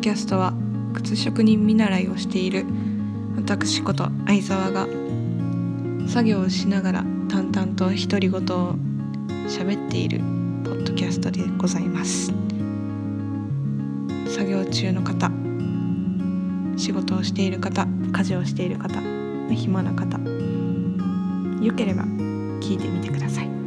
[0.00, 0.54] ドキャストは
[0.94, 2.64] 靴職人見習いをしている
[3.36, 4.86] 私こと相沢が
[6.08, 8.76] 作業をしながら淡々と独り言を
[9.46, 10.20] 喋っている
[10.64, 12.32] ポッドキャストでございます
[14.26, 15.30] 作業中の方
[16.78, 19.02] 仕事をしている方家事をしている方
[19.50, 20.18] 暇な方
[21.62, 22.04] よければ
[22.62, 23.59] 聞いてみてください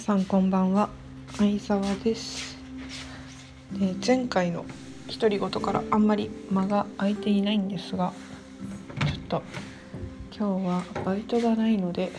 [0.00, 0.88] さんこんばんは。
[1.36, 2.56] 相沢です。
[3.72, 4.64] で前回の
[5.12, 8.14] 独り言からあんまり間が空いていないんですが
[9.06, 9.42] ちょっと
[10.34, 12.12] 今日はバイトがないので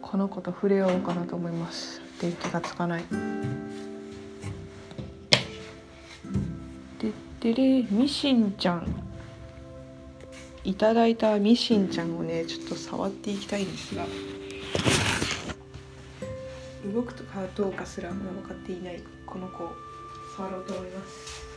[0.00, 2.00] この子と触れようかなと思います。
[2.22, 3.04] 電気がつかない。
[6.98, 8.86] ででれミシンちゃん。
[10.64, 14.06] いただいたミシンちゃんをねちょっと触っていきたいんですが。
[16.92, 19.76] 動くとかどうかすらまだ分かっていないこの子を
[20.36, 21.49] 触ろうと思います。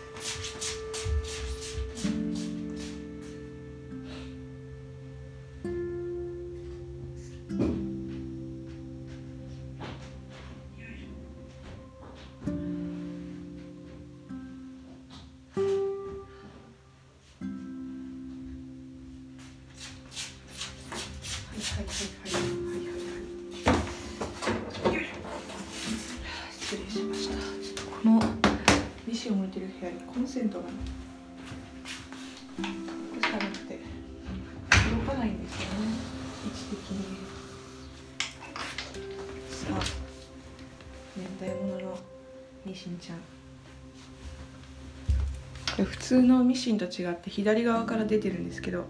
[45.94, 48.86] 普通のミシンと違って左側から出てるんですけど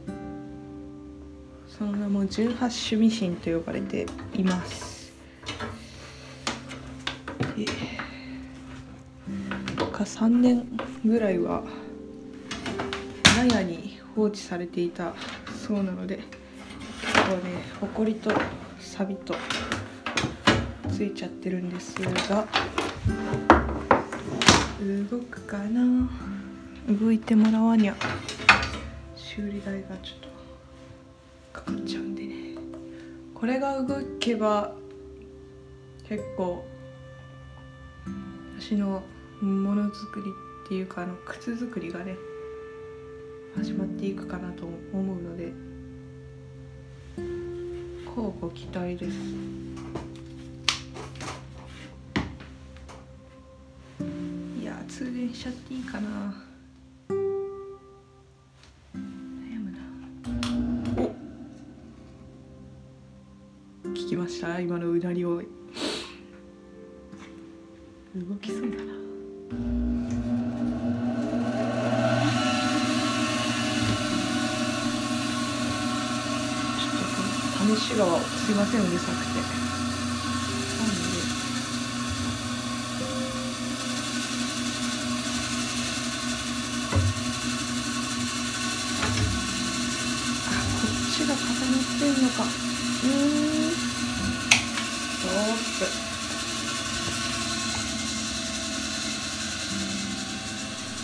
[1.67, 5.11] その名も18種ミシンと呼ばれています。
[7.55, 7.65] で
[9.91, 10.65] か3年
[11.05, 11.63] ぐらいは
[13.37, 15.13] 納屋に放置されていた
[15.67, 16.21] そうなので
[17.01, 18.31] 結構ねほこりと
[18.79, 19.35] サビと
[20.91, 22.47] ついちゃってるんですが
[25.09, 26.09] 動くかな？
[26.87, 27.95] 動いてもらわにゃ。
[29.15, 30.27] 修理代がちょっと
[31.61, 32.55] かかっちゃうんでね。
[33.33, 34.75] これが動けば
[36.07, 36.65] 結構
[38.59, 39.01] 私の
[39.41, 40.25] ものづくり
[40.65, 42.15] っていうかあの靴作りがね
[43.55, 45.51] 始まっていくかなと思うので
[48.15, 49.17] 乞うご期待です。
[54.61, 56.52] いや通電しちゃっていいかな。
[64.43, 64.59] した。
[64.59, 65.41] 今のうなりを。
[68.15, 68.73] 動きそうだな。
[68.73, 77.07] ちょっと
[77.57, 81.03] この試しがすいませんうるさくてなんで
[90.49, 93.93] あこっちが固まってんのかうーん
[95.23, 95.91] ストップ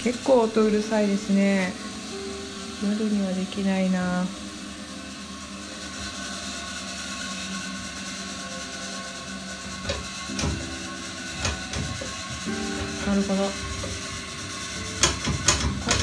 [0.03, 1.73] 結構音うるさいですね。
[2.83, 3.99] 夜にはできないな。
[3.99, 4.21] な
[13.15, 13.49] るほど。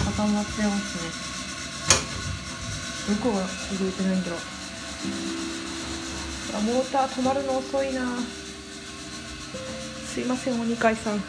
[0.06, 0.98] 固まってます
[3.08, 3.14] ね。
[3.16, 3.42] どこうが
[3.78, 4.30] 動いてないんだ。
[4.30, 4.40] ろう
[6.56, 8.18] あモーター止まるの遅いな。
[10.04, 11.22] すいません鬼飼さん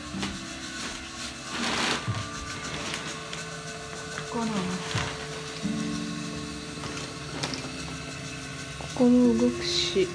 [8.97, 10.07] ここも動くし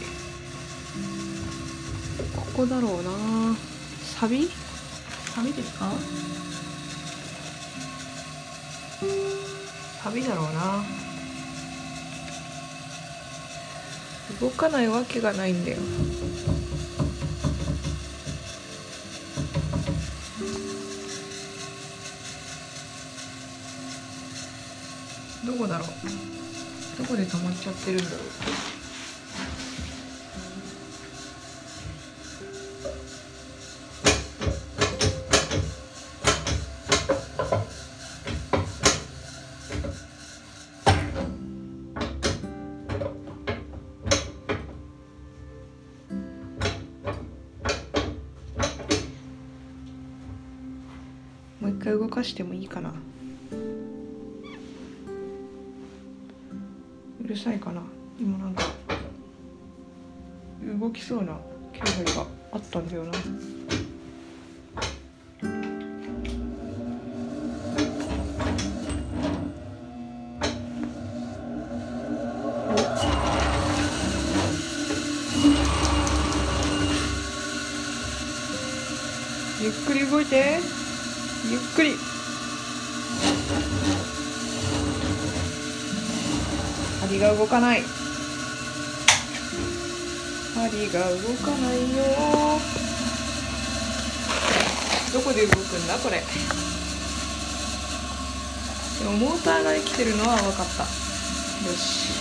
[2.35, 3.13] ここだろうな。
[4.03, 4.51] サビ？
[5.33, 5.93] サビですか？
[10.03, 10.85] サビだろうな。
[14.41, 15.77] 動かないわけがないんだよ。
[25.47, 25.89] どこだろう？
[26.99, 28.21] どこで止まっちゃってるんだろう？
[52.23, 52.93] してもいいかな。
[57.25, 57.83] うるさいかな。
[58.21, 58.65] 今なんか
[60.81, 61.37] 動きそうな
[61.73, 63.13] 気配があったんだよな。
[79.61, 80.59] ゆっくり動いて。
[81.51, 82.02] ゆっくり。
[87.43, 87.83] 動かない。
[90.55, 92.05] 針が動かないよ。
[95.13, 96.23] どこで動くんだこれ。
[99.01, 100.85] でもモーターが生きてるのは分かった。
[100.85, 100.89] よ
[101.77, 102.13] し。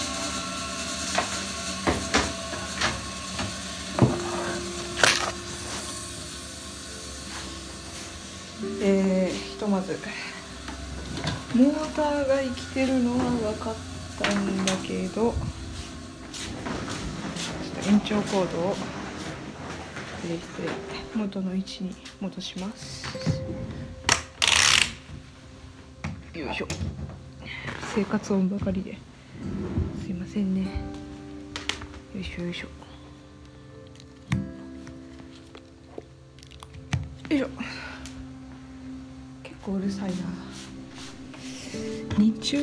[8.81, 10.00] えー、ひとまず。
[11.53, 13.91] モーターが生きてるのは分かった。
[14.29, 15.33] んだけどちょっ
[17.83, 18.75] と延長コードを
[20.23, 20.44] 入れて
[21.15, 23.41] 元の位置に戻します。
[26.33, 26.68] よいしょ。
[27.94, 28.97] 生活音ばかりで。
[30.03, 30.62] すいませんね。
[32.15, 32.68] よいしょよいしょ。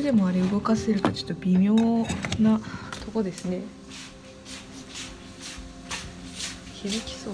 [0.09, 1.75] でもあれ動かせるかちょっと微妙
[2.39, 2.59] な
[3.05, 3.61] とこですね。
[6.73, 7.33] 響きそう。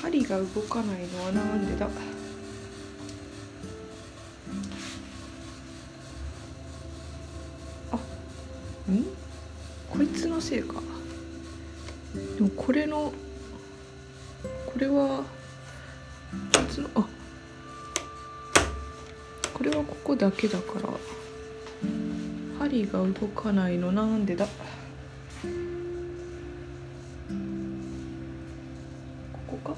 [0.00, 1.90] 針が動かないのはなんでだ？
[7.92, 9.04] あん？
[9.90, 10.80] こいつのせいか。
[12.36, 13.12] でもこれの
[14.64, 15.22] これは
[20.10, 20.88] ここだけだから
[22.58, 24.44] 針が動かないのなんでだ？
[24.44, 24.50] こ
[29.46, 29.76] こか？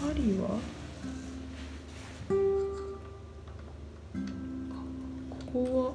[0.00, 0.58] 針は？
[5.28, 5.92] ここは？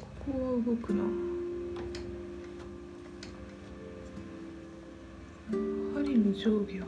[0.00, 1.04] ここは動くな。
[5.94, 6.86] 針の上下は？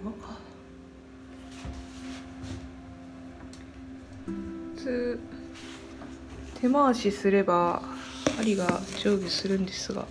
[4.91, 5.21] 普通
[6.63, 7.81] 手回しすれば
[8.37, 10.05] 針が上下するんですが。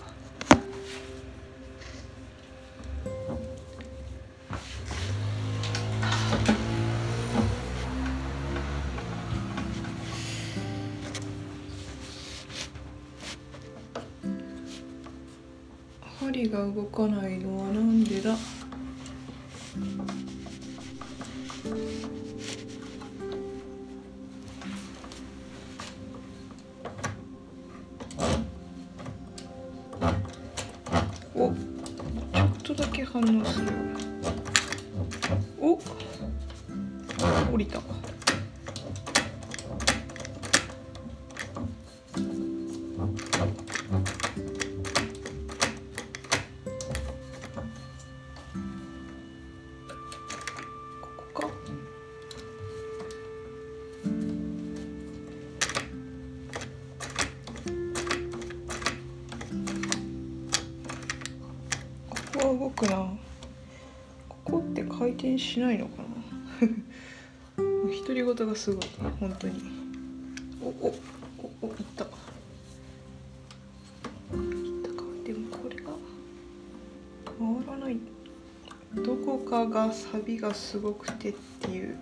[16.22, 17.59] 針が動かないの
[33.12, 33.68] 反応する
[35.60, 35.80] お
[37.52, 37.99] 降りた。
[65.50, 66.08] しないのかな。
[67.58, 68.86] 独り言がすごい。
[69.20, 69.60] 本当に。
[70.62, 70.96] おお
[71.62, 72.04] おおいった。
[72.04, 72.12] いっ
[74.84, 75.04] たか。
[75.26, 75.90] でもこれが
[77.40, 77.98] 回らない。
[79.04, 81.98] どこかがサビがすごくてっていう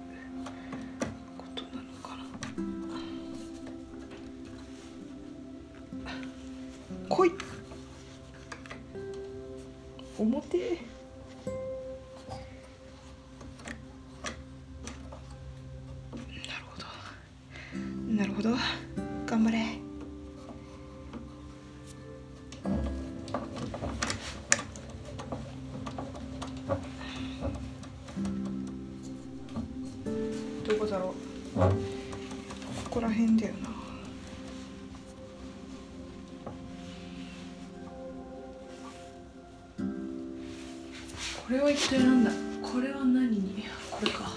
[41.48, 42.32] これは一体なんだ？
[42.62, 43.63] これは何に？
[43.89, 44.36] これか。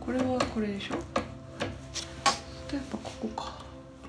[0.00, 0.94] これはこれでしょ？
[0.94, 1.00] や
[2.80, 3.58] っぱここか。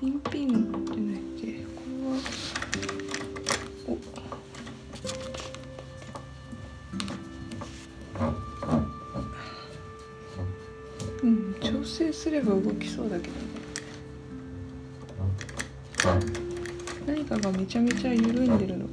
[0.00, 0.52] ピンピンっ
[0.86, 1.58] てないっけ？
[1.74, 2.16] これは
[3.88, 3.98] お。
[11.26, 13.40] うん調整すれば動きそうだけどね。
[17.06, 18.83] 何かがめちゃめちゃ緩んでるの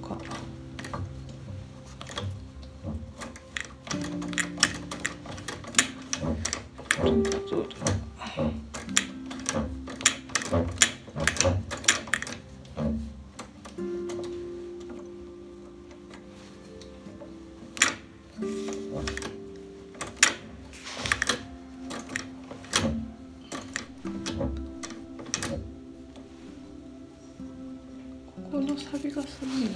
[28.91, 29.69] サビがすごいな。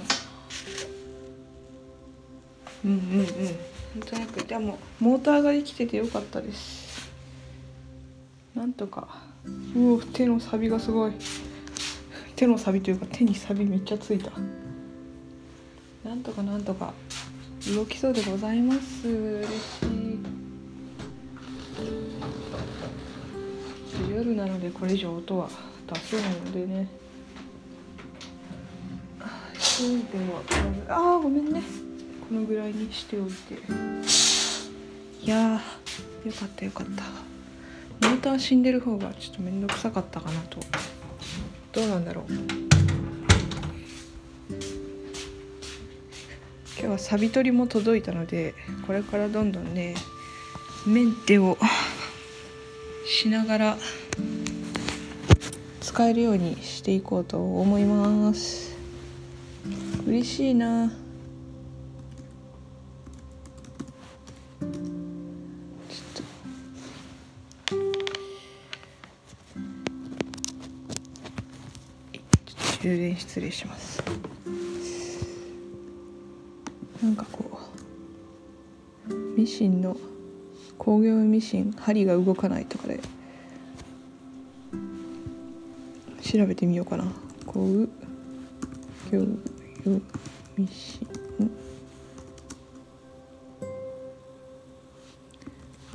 [2.84, 3.26] うんうんうん。
[3.98, 7.10] なんとなくでもモーターが生きててよかったです。
[8.54, 9.08] なんとか。
[9.74, 11.12] うお手のサビがすごい。
[12.34, 14.32] 手のサビというか手にサビめっちゃついた。
[16.04, 16.92] なんとかなんとか。
[17.74, 19.08] 動きそうでございます。
[19.08, 19.96] 嬉しい。
[24.10, 25.48] 夜なのでこれ以上音は
[25.92, 27.05] 出せないのでね。
[29.76, 29.94] そうで
[30.32, 30.40] は
[30.88, 31.62] ああごめんね。
[32.26, 33.56] このぐらいにしておいて。
[35.22, 35.60] いや
[36.24, 36.86] よかったよかっ
[38.00, 38.08] た。
[38.08, 40.60] モーター死んでる方がちょっと面倒くさかったかなと。
[41.72, 42.32] どうなんだろう。
[46.78, 48.54] 今日はサビ取りも届いたので
[48.86, 49.94] これからどんどんね
[50.86, 51.58] メンテを
[53.06, 53.76] しながら
[55.82, 58.65] 使えるようにしていこうと思います。
[60.06, 60.88] 嬉しいな。
[60.88, 60.98] ちょっ
[66.14, 66.22] と。
[67.66, 67.78] ちょ
[72.52, 74.00] っと充電失礼します。
[77.02, 77.60] なんかこ
[79.10, 79.96] うミシンの
[80.78, 83.00] 工業ミシン針が動かないとかで
[86.22, 87.12] 調べてみようかな。
[87.44, 87.88] 工
[89.10, 89.26] 業
[89.88, 91.50] ミシン。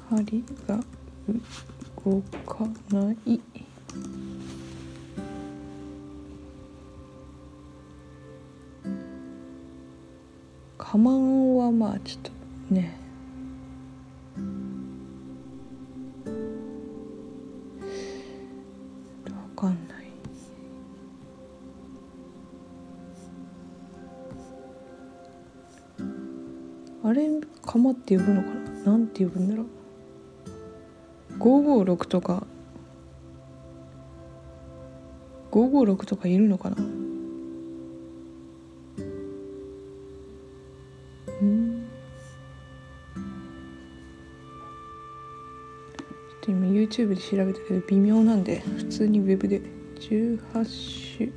[0.10, 0.80] 針が
[2.06, 3.42] 動かない。
[10.78, 12.32] かまんはまあちょっと
[12.74, 13.01] ね。
[27.12, 27.28] あれ
[27.66, 28.48] カマって呼ぶのか
[28.86, 28.92] な？
[28.94, 29.66] なんて呼ぶんだろう
[31.40, 32.48] ？556とか。
[35.52, 36.78] 556とかいるのかな？
[36.78, 36.82] う
[41.44, 41.86] ん。
[43.16, 49.62] ちょっと今 YouTube で調べたけど微妙なんで普通にウェブで。
[50.00, 51.30] 18種。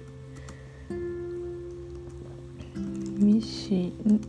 [3.19, 4.21] ミシン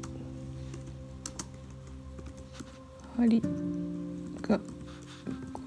[3.17, 3.41] 針
[4.41, 4.59] が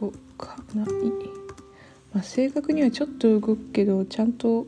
[0.00, 0.86] 動かない、
[2.12, 4.66] まあ、正確にはちょっと動くけどちゃんと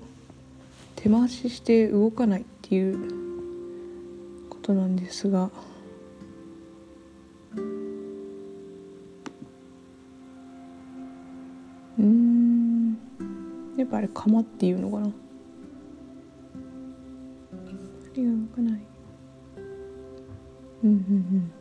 [0.97, 5.51] 手回しして動かないっていうことなんですが。
[11.99, 12.99] うん。
[13.77, 15.11] やっぱあれ釜っていうのかな。
[18.15, 18.81] 針が動かない。
[20.83, 21.60] うんうんうん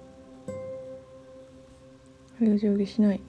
[2.39, 3.21] 針が上下しない。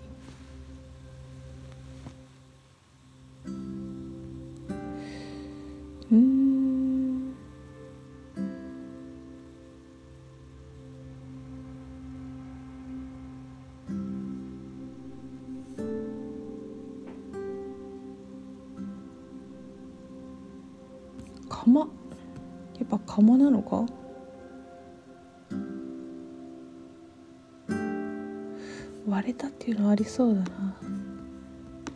[29.70, 30.76] っていうのありそうだな。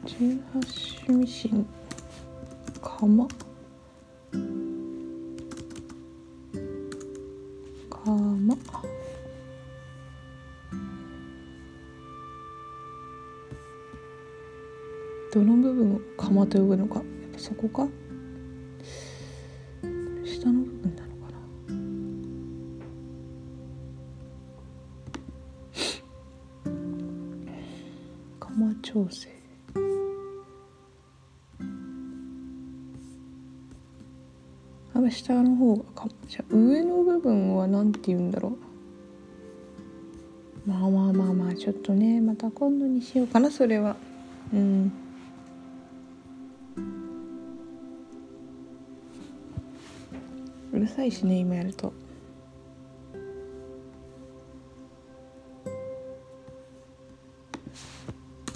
[0.06, 1.66] 18種ミシン
[2.80, 3.26] 釜。
[7.90, 8.56] 釜。
[15.32, 17.88] どの部分を釜と呼ぶのかやっぱそこか。
[36.08, 38.58] かじゃ上の部分は何て言うんだろ
[40.66, 40.68] う。
[40.68, 43.96] まあまあまあまあちょっとねまた今度にしようかなそれは。
[44.52, 44.92] うん。
[50.72, 51.92] うるさいしね今やると。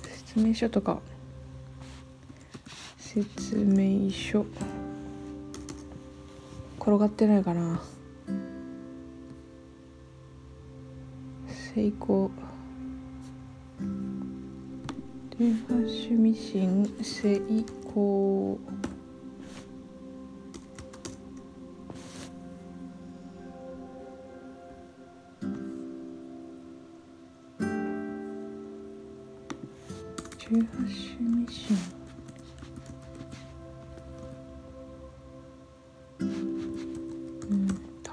[0.03, 1.01] 説明書とか。
[2.97, 4.45] 説明書。
[6.89, 7.83] 転がってないかな。
[11.75, 12.31] 成功。
[15.39, 17.43] 電波趣味心成
[17.85, 18.59] 功。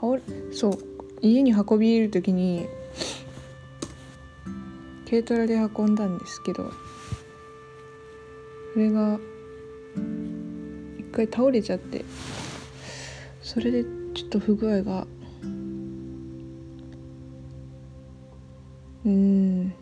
[0.05, 0.21] 倒れ
[0.53, 0.77] そう
[1.21, 2.67] 家に運び入れる時に
[5.09, 6.71] 軽トラで運んだんですけど
[8.74, 9.19] それが
[11.00, 12.05] 一回倒れちゃって
[13.41, 13.83] それで
[14.13, 15.07] ちょっと不具合が
[19.05, 19.74] うん。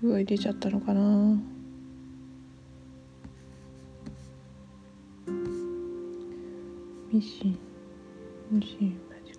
[0.00, 1.57] 不具合出ちゃったのかな。
[7.18, 7.58] ミシン
[8.48, 9.38] ミシンマジッ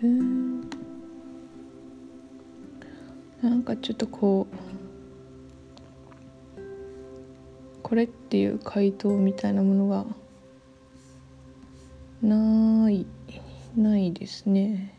[0.00, 0.60] クうん
[3.42, 4.56] なんかちょっとこう
[7.82, 10.06] これっていう回答みたいなものが
[12.22, 13.04] ない
[13.76, 14.98] ないですね。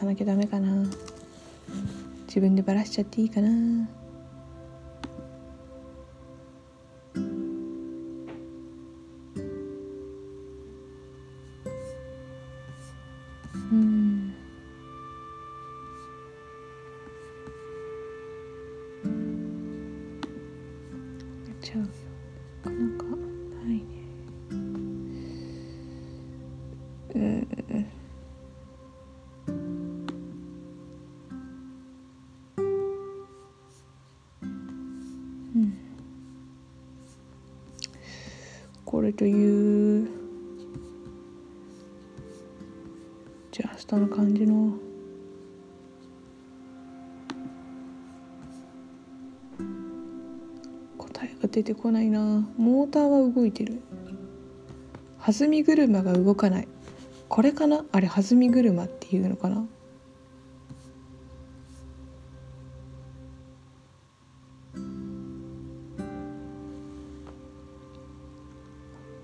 [0.00, 0.86] さなきゃダメかな。
[2.26, 3.50] 自分でバラしちゃっていいかな。
[3.50, 3.52] う
[13.74, 14.34] ん。
[21.46, 21.86] やっちゃうよ
[39.00, 40.08] これという
[43.50, 44.74] ジャストな感じの。
[50.98, 52.46] 答えが出てこないな。
[52.58, 53.80] モーターは動いてる。
[55.18, 56.68] 弾み車が動かない。
[57.30, 57.86] これかな？
[57.92, 59.64] あれ弾み車っていうのかな？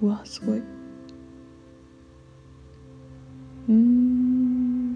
[0.06, 0.62] うわすごい。
[3.68, 4.94] うん。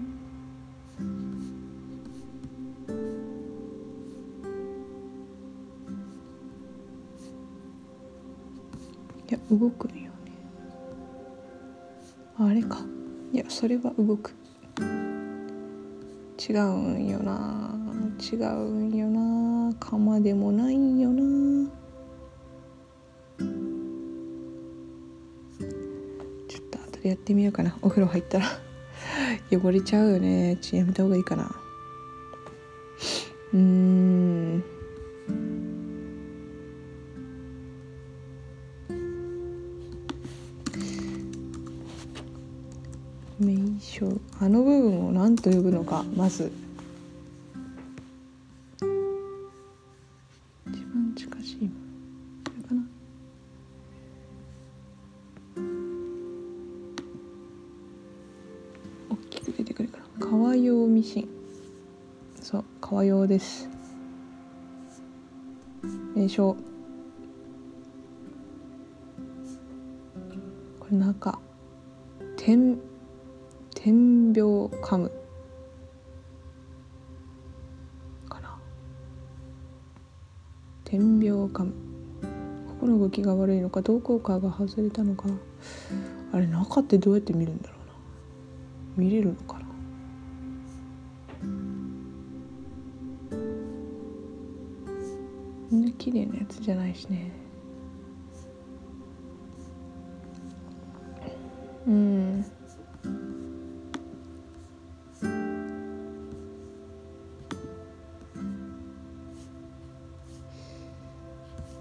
[9.29, 10.11] いや動くんよね。
[12.37, 12.79] あれか。
[13.33, 14.33] いやそれは動く。
[16.39, 17.75] 違うんよな。
[18.17, 19.75] 違うんよな。
[19.77, 21.80] 釜でもないんよな。
[27.01, 27.75] それやってみようかな。
[27.81, 28.45] お風呂入ったら。
[29.51, 30.55] 汚れちゃうよね。
[30.61, 31.51] ちやめた方がいいかな。
[33.53, 34.63] うーん。
[43.39, 44.21] 名称。
[44.39, 46.51] あの部分を何と呼ぶのかまず。
[63.21, 63.69] 用です。
[66.15, 66.55] 名称
[70.79, 71.39] これ中
[72.35, 72.79] 点
[73.75, 75.11] 点描カム。
[78.27, 78.57] かな。
[80.83, 81.71] 点描カム。
[82.67, 85.25] ここの動きが悪いのかどこかが外れたのか。
[86.33, 89.05] あれ中ってどうやって見るんだろうな。
[89.05, 89.60] 見れるのかな。
[96.01, 97.31] 綺麗なやつじゃないしね。
[101.85, 102.45] うん。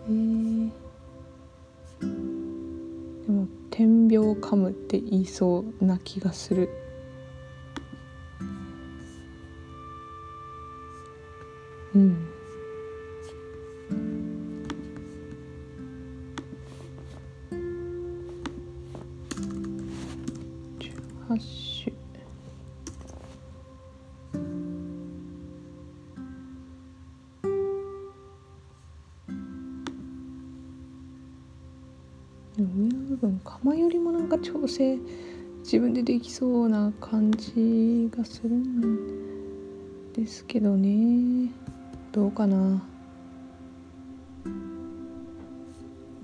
[0.06, 0.70] えー、
[3.26, 6.68] でも点描噛むって言いそうな気がする。
[11.94, 12.29] うん。
[34.80, 35.30] なんか調整
[35.62, 41.50] 自分でできそうな感じがするんですけどね。
[42.12, 42.82] どうかな。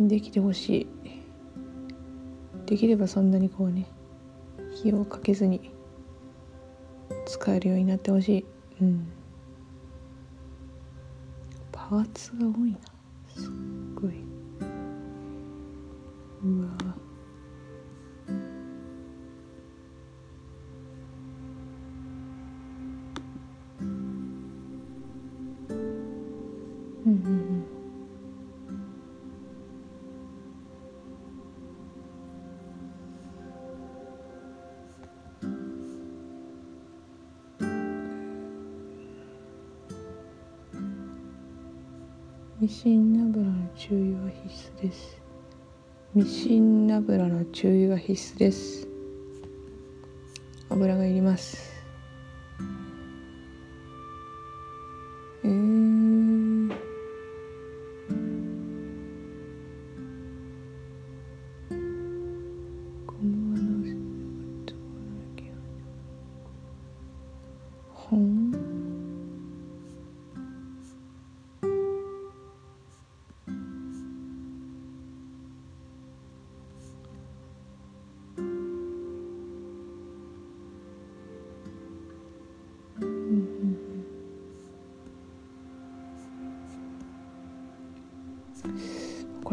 [0.01, 0.87] できてほしい。
[2.65, 3.87] できればそんなにこうね
[4.83, 5.71] 火をかけずに
[7.27, 8.47] 使えるようになってほしい。
[8.81, 9.07] うん。
[11.71, 12.79] パーツが多いな。
[13.29, 13.53] すっ
[13.95, 14.25] ごい。
[16.43, 17.06] うわ。
[42.67, 45.23] ミシン油の注意は必須です。
[46.17, 48.89] ミシン油の注意は必須です。
[50.69, 51.76] 油がいります。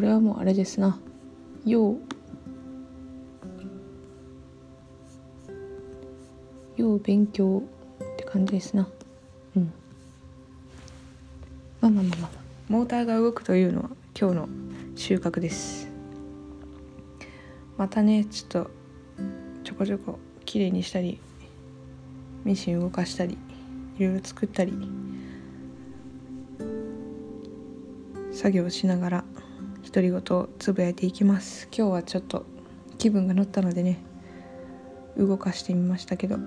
[0.03, 0.99] れはもうあれですな。
[1.65, 1.97] 要
[6.77, 7.63] 要勉強
[8.01, 8.87] って感じですな。
[9.55, 9.73] うん。
[11.81, 12.29] まあまあまあまあ。
[12.69, 13.89] モーターが動くというのは
[14.19, 14.49] 今日の
[14.95, 15.87] 収穫です。
[17.77, 18.71] またねちょっと
[19.63, 21.19] ちょこちょこ綺麗にしたり
[22.43, 23.37] ミシン動かしたり
[23.97, 24.73] いろいろ作ったり
[28.31, 29.22] 作業しながら
[29.93, 31.67] 独り言をつぶやいていきます。
[31.67, 32.47] 今日はちょっと
[32.97, 34.03] 気分が乗ったのでね
[35.15, 36.39] 動かしてみましたけど。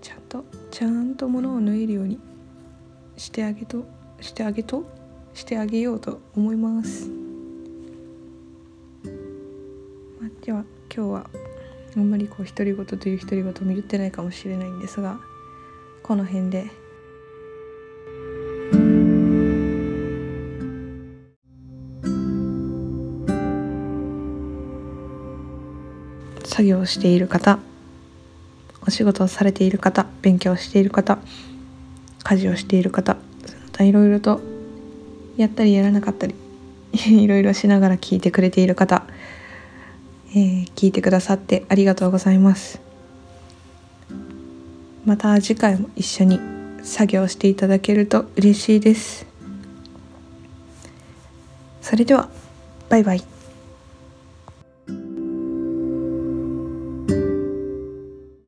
[0.00, 2.20] ちゃんとちゃんと物を縫えるように
[3.16, 3.84] してあげと
[4.20, 4.84] してあげと
[5.34, 7.08] してあげようと思います、
[10.20, 11.30] まあ、では今日は
[11.96, 15.18] あんまりこう独り言という独り言も言ってないかもしれないんですが
[16.04, 16.70] この辺で
[26.56, 27.58] 作業をしている方
[28.86, 31.18] お仕事をされている方勉強をしている方
[32.22, 33.20] 家事をしている方ま
[33.72, 34.40] たいろいろと
[35.36, 36.34] やったりやらなかったり
[37.12, 39.02] いろいろしながら聞いてくれている方、
[40.30, 42.80] えー、聞いてくださってありがとうございます。
[45.04, 46.40] また次回も一緒に
[46.82, 49.26] 作業していただけると嬉しいです。
[51.82, 52.30] それでは
[52.88, 53.35] バイバイ。